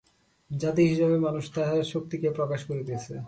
[0.51, 3.15] জাতি-হিসাবে মানুষ তাহার শক্তিকে প্রকাশ করিতেছে।